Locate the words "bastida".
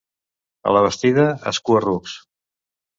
0.87-1.27